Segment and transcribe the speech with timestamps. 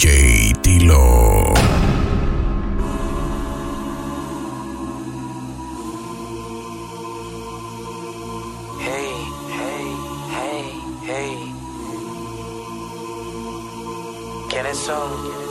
[0.00, 1.52] DJ Tilo.
[8.80, 9.12] Hey,
[9.58, 9.84] hey,
[10.32, 10.64] hey,
[11.04, 11.54] hey.
[14.48, 15.49] ¿Quiénes son?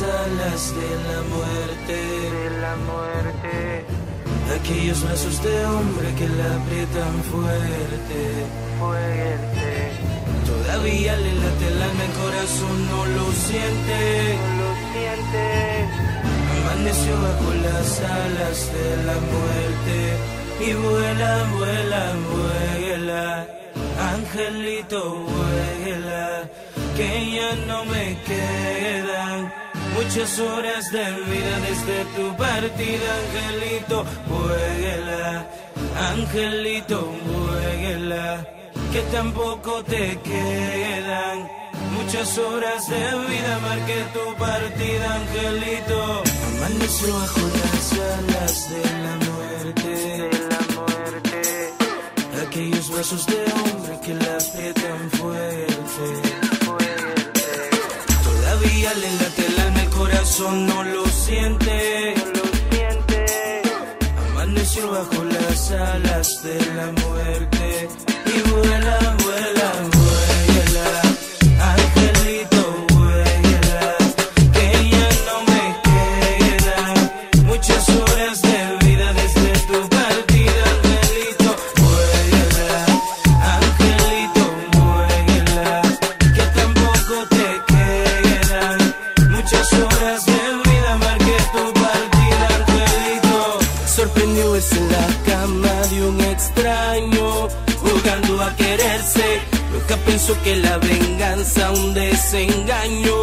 [0.00, 1.96] Las alas de la muerte.
[2.30, 3.84] De la muerte.
[4.58, 8.20] Aquellos brazos de hombre que la aprietan fuerte.
[8.78, 9.70] Fuerte.
[10.46, 14.38] Todavía le late el alma, el corazón no lo siente.
[14.60, 15.46] Lo siente.
[16.62, 19.98] Amaneció bajo las alas de la muerte.
[20.66, 23.46] Y vuela, vuela, vuela.
[24.14, 26.50] Angelito, vuela.
[26.96, 29.49] Que ya no me quedan
[30.02, 35.46] muchas horas de vida desde tu partida, Angelito, vuela.
[36.12, 38.46] Angelito, vuela.
[38.92, 41.48] Que tampoco te quedan
[41.96, 43.58] muchas horas de vida.
[43.62, 46.22] Marqué tu partida, Angelito.
[46.56, 49.92] Amaneció bajo las alas de la muerte.
[50.22, 51.50] De.
[52.46, 56.06] Aquellos brazos de hombre que la aprietan fuerte.
[58.24, 62.14] Todavía le late el alma, corazón no lo siente.
[62.34, 63.62] Lo siente.
[64.30, 67.88] Amaneció bajo las alas de la muerte.
[68.34, 69.99] Y vuela, vuela, vuela.
[100.30, 103.14] Pensó que la venganza, un desengaño,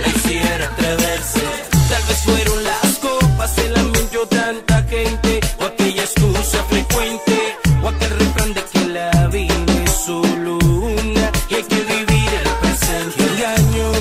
[0.00, 1.40] la hiciera atreverse.
[1.88, 8.10] Tal vez fueron las copas, el ambiente, tanta gente, o aquella excusa frecuente, o aquel
[8.10, 13.22] refrán de que la vida es solo una y hay que vivir el presente.
[13.22, 13.92] Engaño,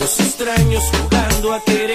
[0.00, 1.89] los extraños jugando a quererse.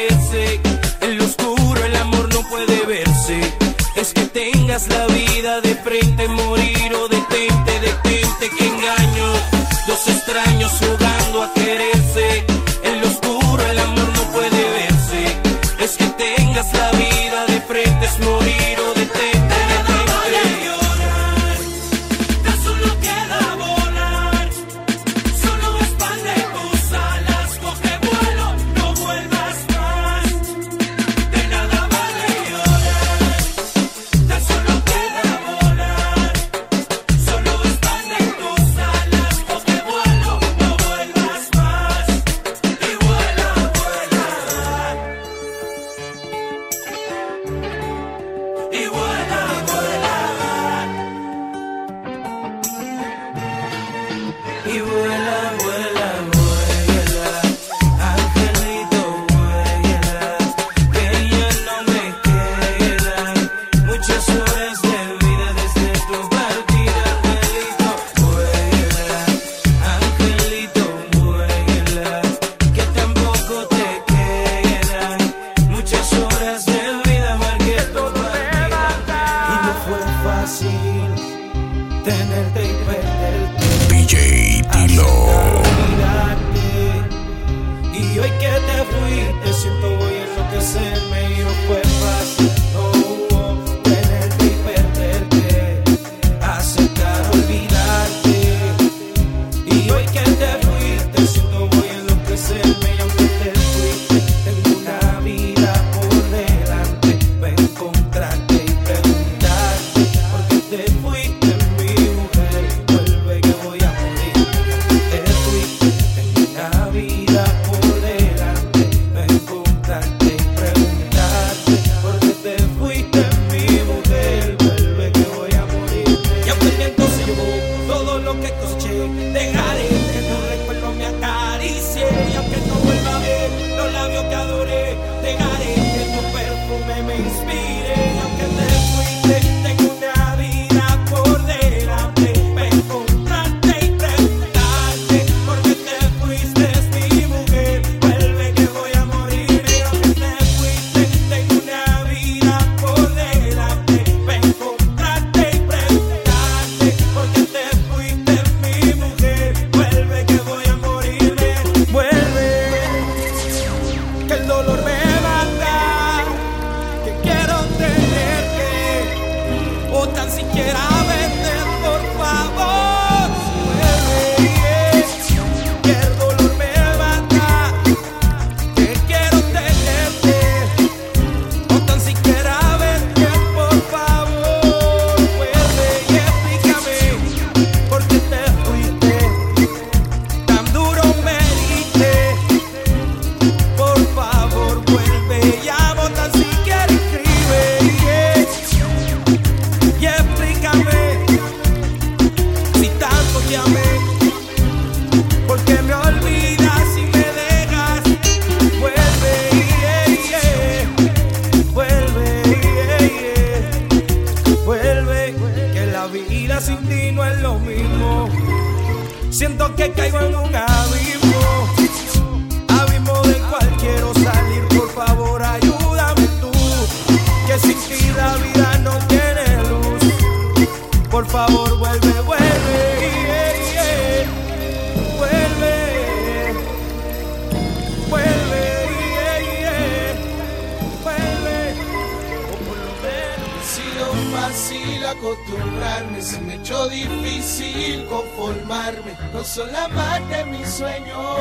[245.36, 249.16] acostumbrarme, se me echó difícil conformarme.
[249.34, 251.40] No soy la más de mis sueños,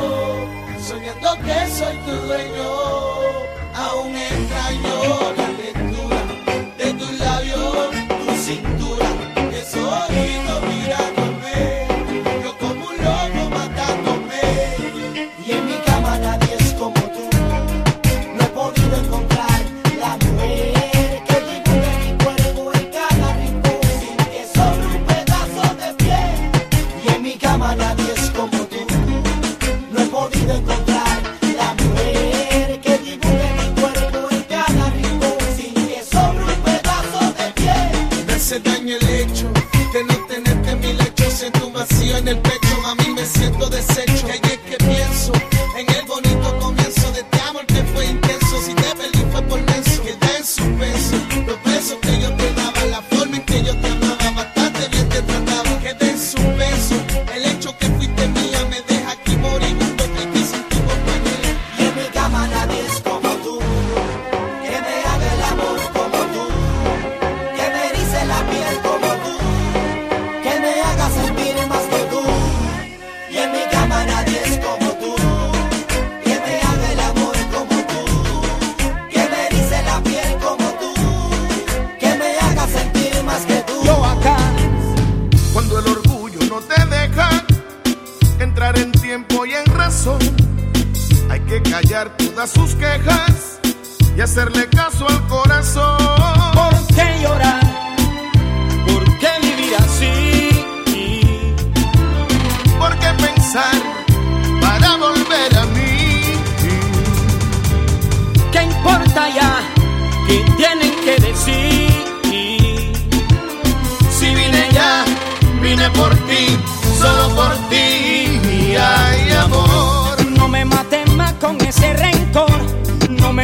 [0.87, 2.71] soñando que soy tu dueño,
[3.75, 5.44] aún extraño.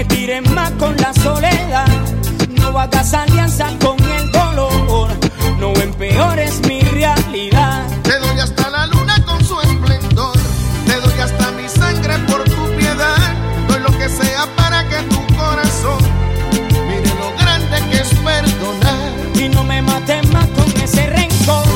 [0.01, 1.87] me tires más con la soledad,
[2.59, 5.11] no hagas alianza con el dolor,
[5.59, 7.83] no empeores mi realidad.
[8.03, 10.33] Te doy hasta la luna con su esplendor,
[10.87, 13.19] te doy hasta mi sangre por tu piedad,
[13.69, 15.99] doy lo que sea para que tu corazón
[16.89, 19.11] mire lo grande que es perdonar.
[19.35, 21.67] Y no me mates más con ese rencor,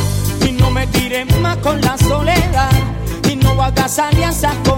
[0.49, 2.73] y no me tires más con la soledad,
[3.31, 4.74] y no hagas alianza con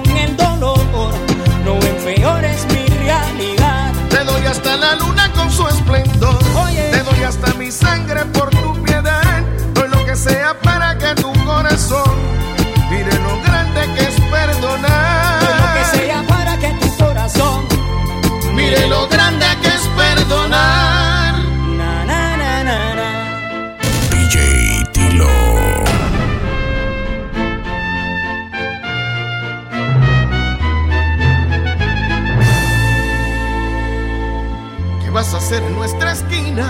[35.48, 36.66] ser nuestra esquina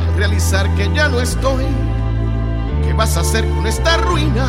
[0.00, 1.66] al realizar que ya no estoy?
[2.82, 4.46] ¿Qué vas a hacer con esta ruina?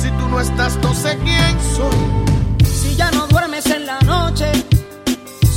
[0.00, 2.66] Si tú no estás, no sé quién soy.
[2.66, 4.50] Si ya no duermes en la noche,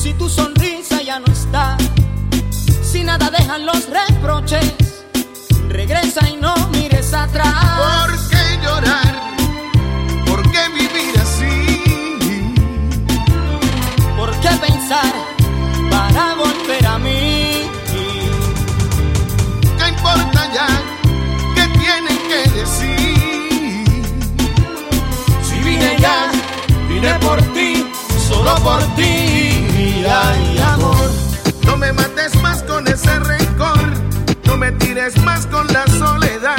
[0.04, 1.78] si tu sonrisa ya no está,
[2.84, 4.76] si nada dejan los reproches,
[5.68, 7.75] regresa y no mires atrás.
[27.36, 27.86] por ti,
[28.30, 30.34] solo por ti, vida
[30.74, 31.12] amor.
[31.66, 33.92] No me mates más con ese rencor,
[34.46, 36.58] no me tires más con la soledad,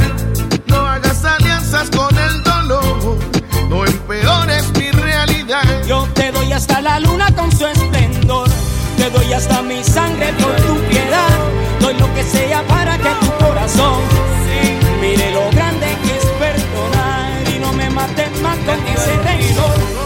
[0.66, 3.18] no hagas alianzas con el dolor,
[3.71, 5.64] no empeores mi realidad.
[5.87, 8.49] Yo te doy hasta la luna con su esplendor,
[8.99, 11.38] te doy hasta mi sangre por tu piedad,
[11.80, 14.00] doy lo que sea para que tu corazón
[15.00, 20.05] mire lo grande que es perdonar y no me mates más con ese rencor.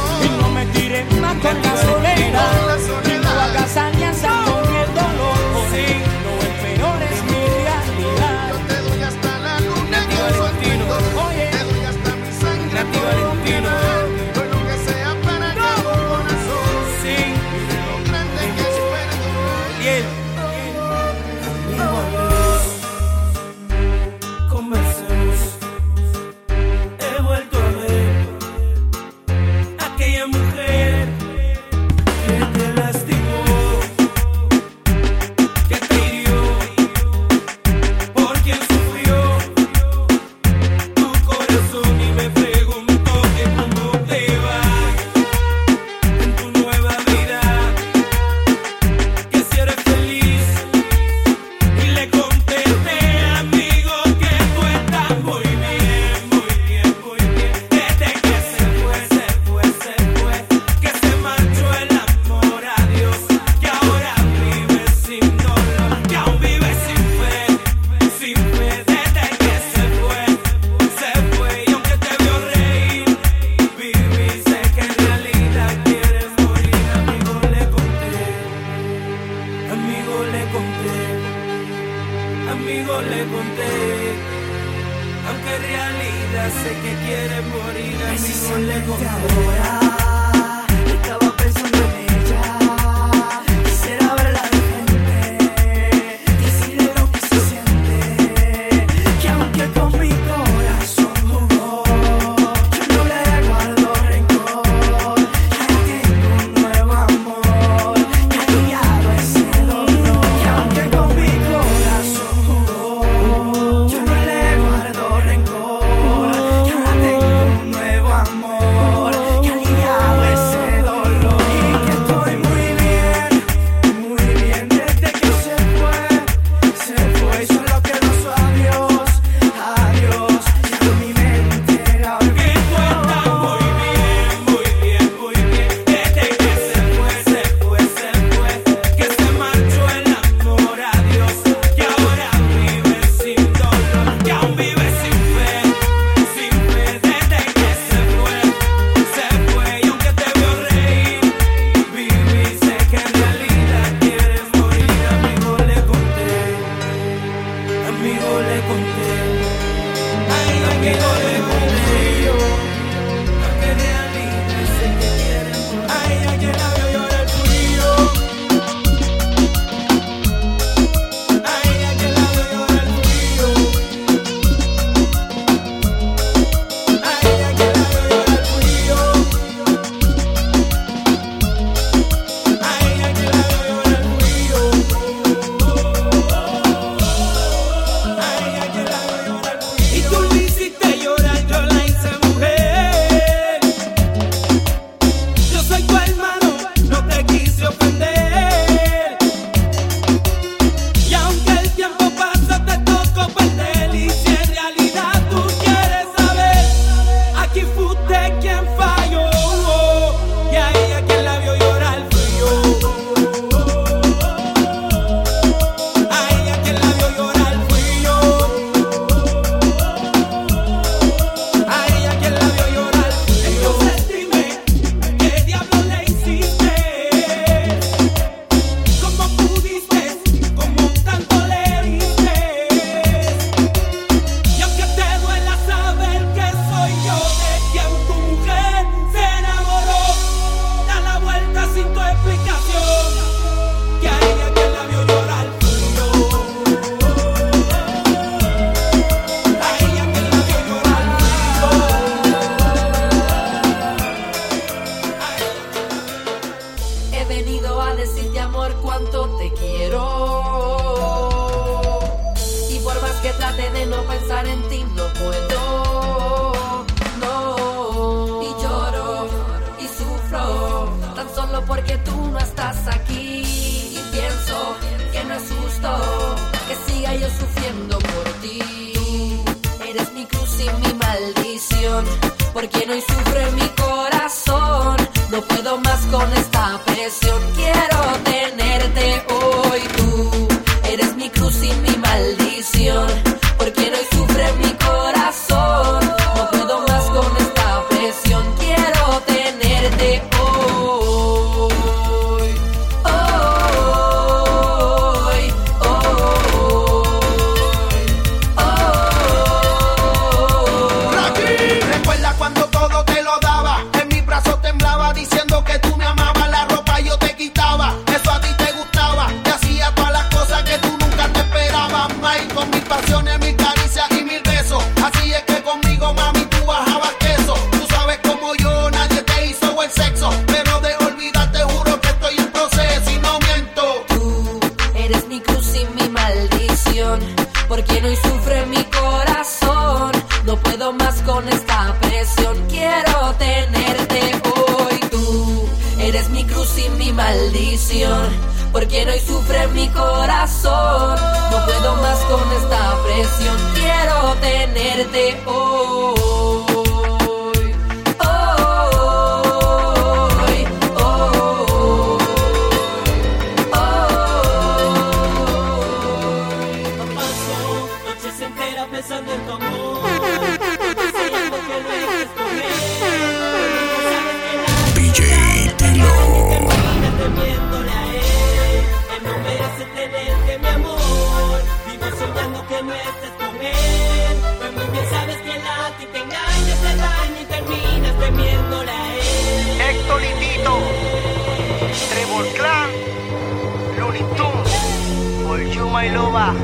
[396.05, 396.55] y luba,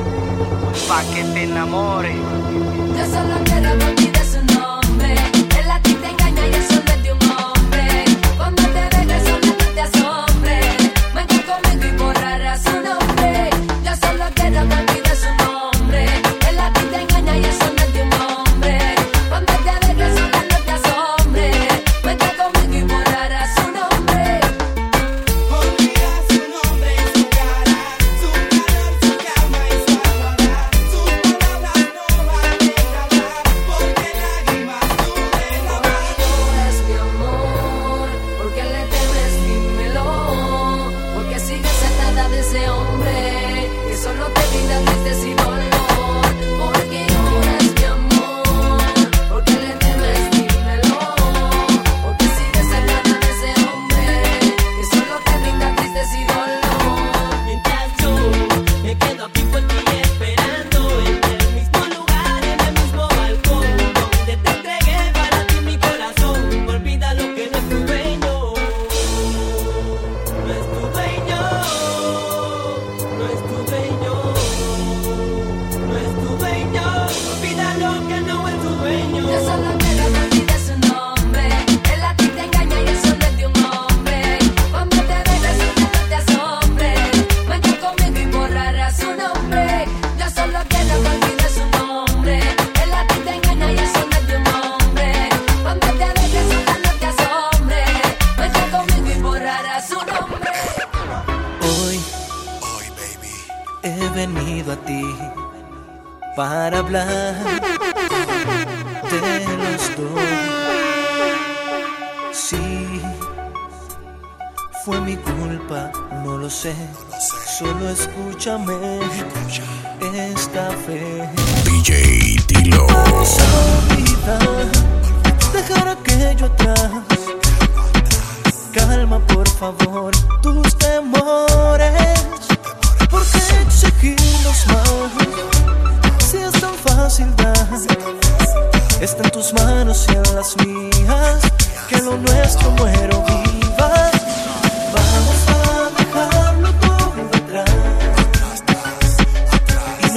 [0.89, 2.17] pa' que te enamores.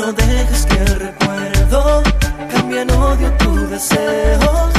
[0.09, 2.01] No dejes que el recuerdo
[2.51, 4.78] cambie en odio tu deseo.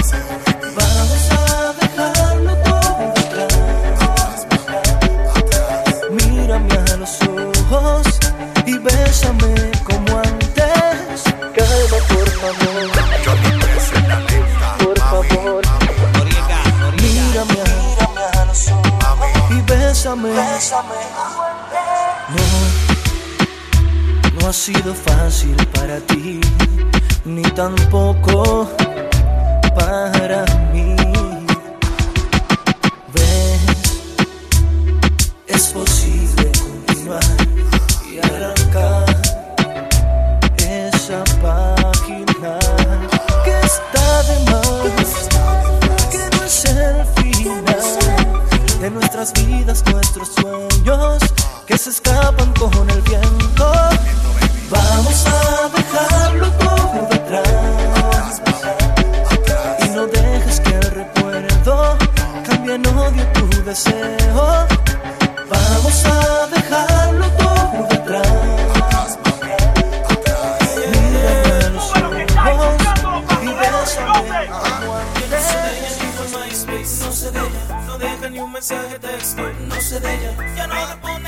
[79.90, 80.30] Pennsylvania.
[80.56, 81.19] You know the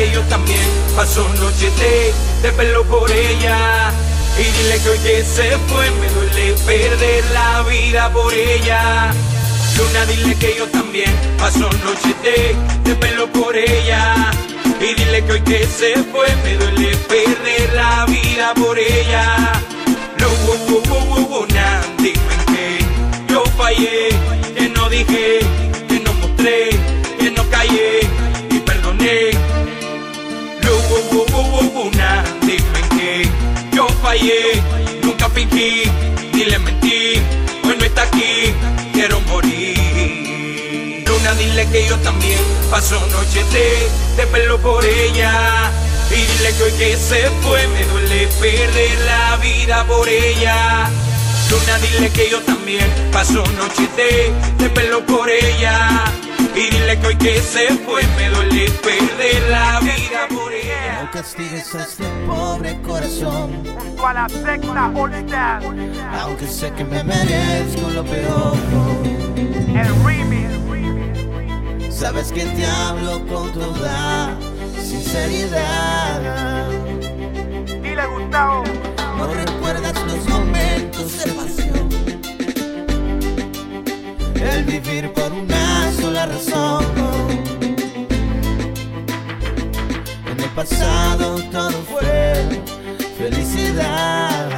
[0.00, 3.92] que yo también paso noche de, de pelo por ella.
[4.38, 9.12] Y dile que hoy que se fue me duele perder la vida por ella.
[9.76, 12.56] Luna, dile que yo también paso noche de,
[12.88, 14.30] de pelo por ella.
[14.80, 19.52] Y dile que hoy que se fue me duele perder la vida por ella.
[20.18, 21.46] Lo, wo,
[22.46, 22.78] que
[23.28, 24.08] yo fallé,
[24.56, 25.39] que no dije,
[41.40, 42.38] dile que yo también
[42.70, 45.70] paso noche de, de pelo por ella.
[46.10, 50.88] Y dile que hoy que se fue me duele perder la vida por ella.
[51.50, 56.04] Luna, dile que yo también paso noche de, de pelo por ella.
[56.54, 61.02] Y dile que hoy que se fue me duele perder la vida por ella.
[61.04, 64.90] No castigues a este pobre corazón, Junto a la secta
[66.22, 68.56] aunque sé que me merezco lo peor.
[69.36, 70.59] el remix.
[72.00, 74.34] Sabes que te hablo con toda
[74.82, 76.70] sinceridad.
[77.82, 78.64] Dile Gustavo,
[79.18, 81.88] No recuerdas los momentos de pasión.
[84.34, 86.86] El vivir por una sola razón.
[90.24, 92.62] En el pasado todo fue
[93.18, 94.48] felicidad.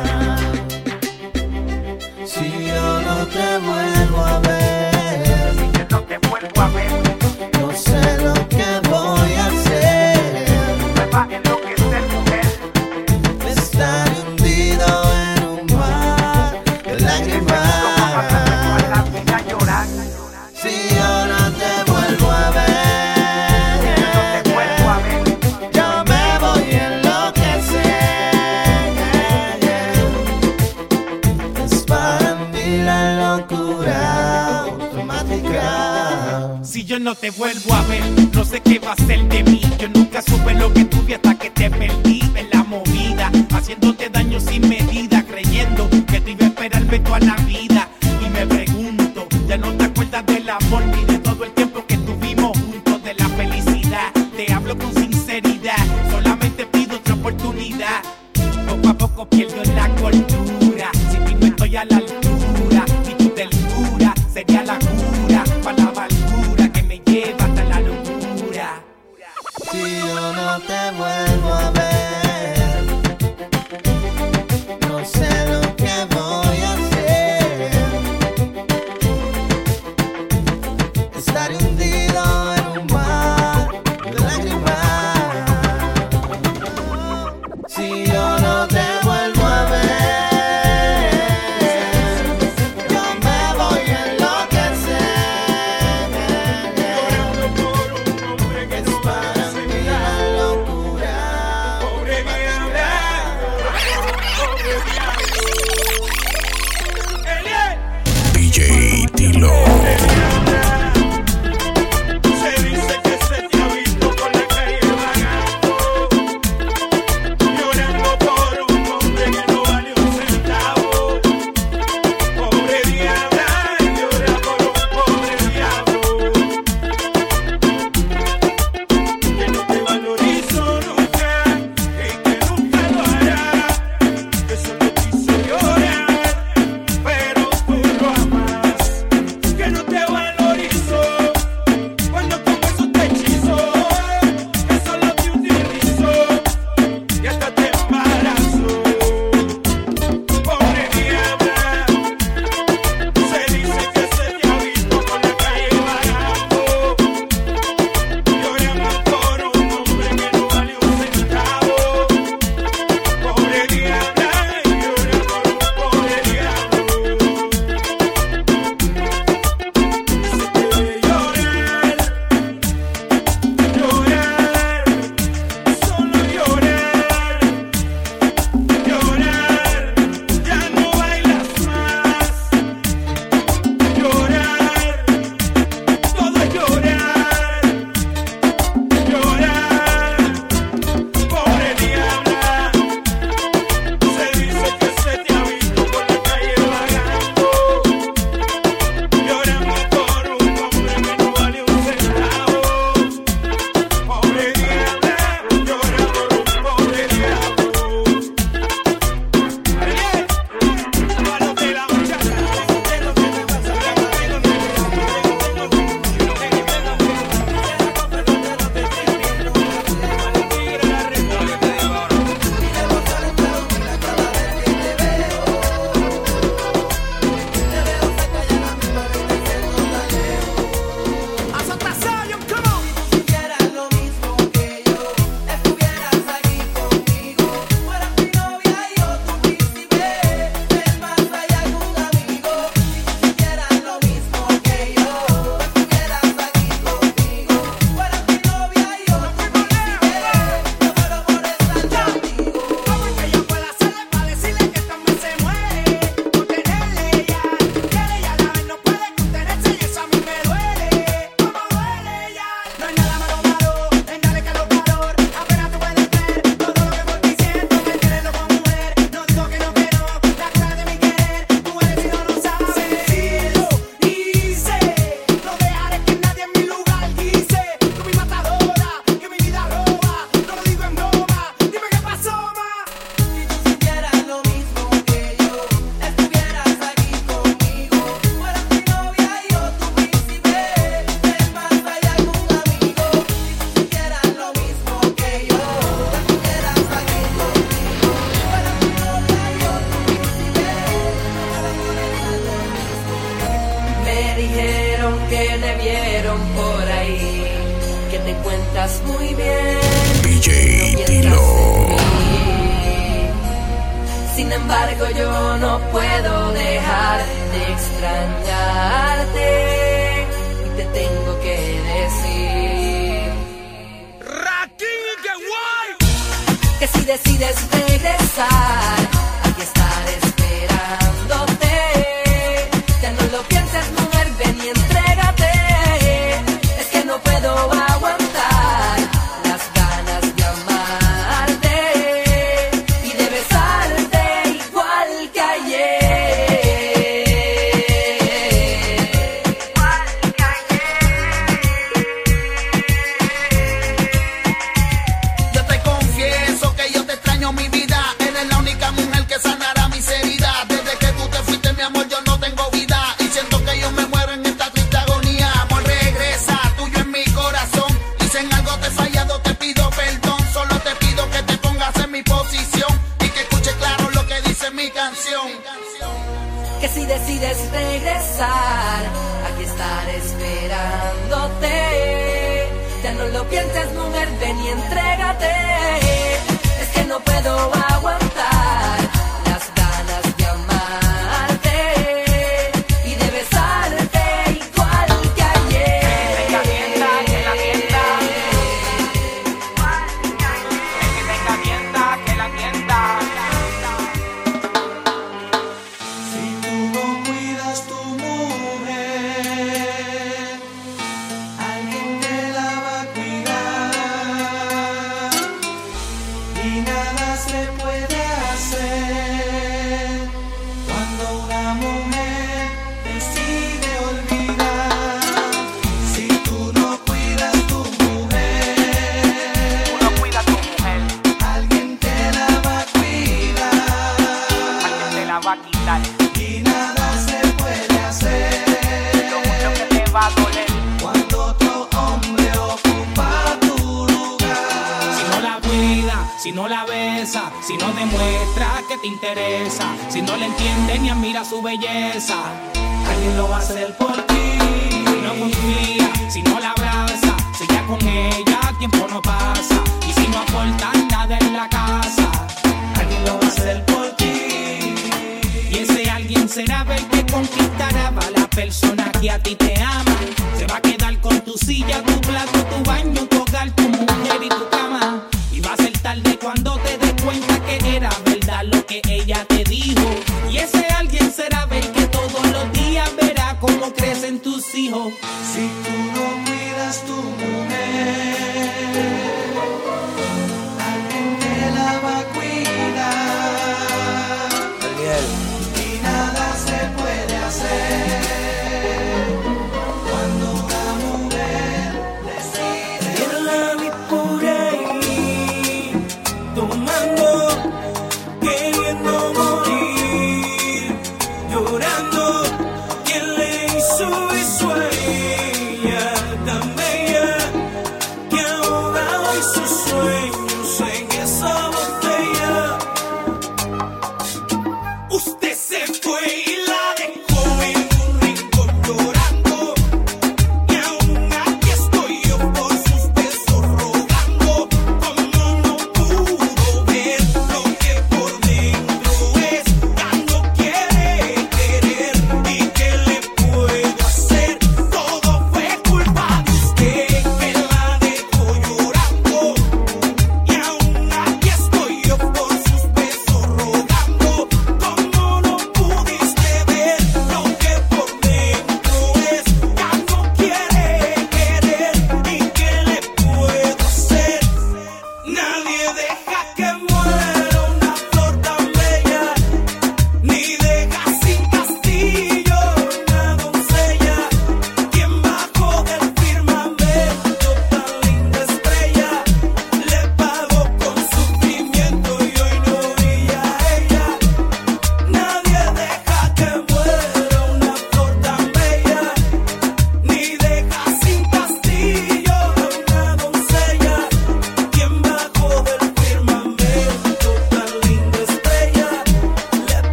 [2.25, 5.55] Si yo no te vuelvo a ver,
[5.91, 7.22] no te vuelvo a ver.
[37.13, 39.61] No te vuelvo a ver, no sé qué va a ser de mí.
[39.79, 44.41] Yo nunca supe lo que tuve hasta que te perdí en la movida, haciéndote daño
[44.41, 47.62] sin medida, creyendo que te iba a esperarme toda la vida.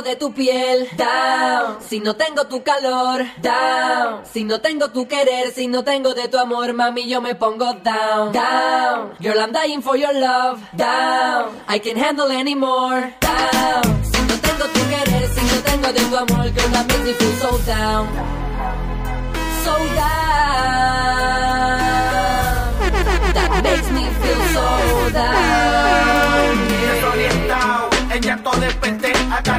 [0.00, 1.78] Tengo de tu piel, down.
[1.80, 4.24] Si no tengo tu calor, down.
[4.24, 7.74] Si no tengo tu querer, si no tengo de tu amor, mami, yo me pongo
[7.82, 9.12] down, down.
[9.20, 11.50] Girl, I'm dying for your love, down.
[11.68, 13.82] I can't handle anymore, down.
[14.04, 17.12] Si no tengo tu querer, si no tengo de tu amor, girl, that makes me
[17.12, 18.08] feel so down.
[19.64, 20.20] So down.
[23.34, 25.89] That makes me feel so down.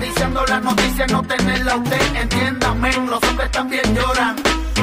[0.01, 4.35] Acariciando las noticias, no tenerla usted, entiéndame, los hombres también lloran,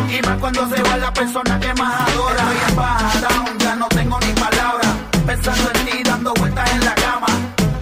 [0.09, 3.13] y más cuando se va la persona que más adora, estoy en baja
[3.59, 4.95] ya no tengo ni palabras,
[5.27, 7.27] pensando en ti, dando vueltas en la cama,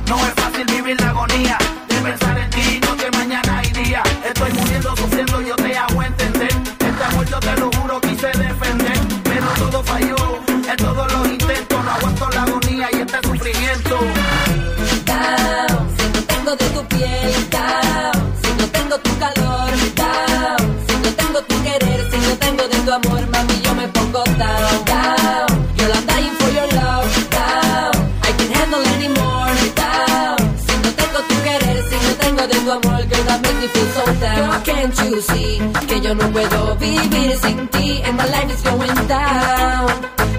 [0.09, 1.59] no es fácil vivir la agonía,
[35.05, 38.03] You see que yo no puedo vivir sin ti?
[38.05, 39.93] And my life is going down.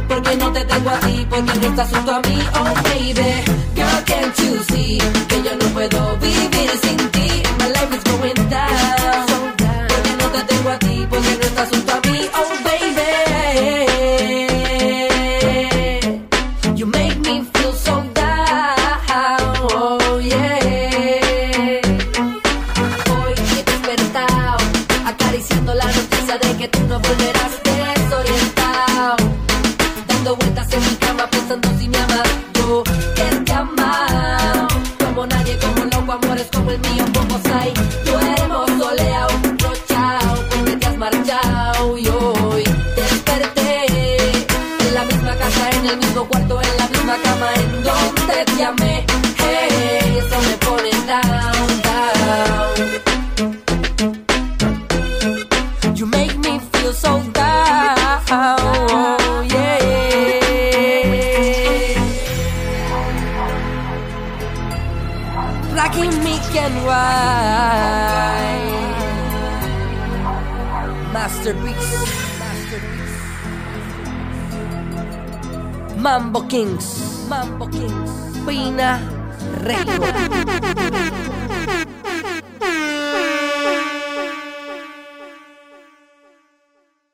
[0.08, 3.44] Porque no te tengo a ti, porque no estás junto a mí, oh baby.
[3.76, 4.98] Girl, can't you see
[5.28, 6.27] que yo no puedo vivir
[76.48, 76.97] walking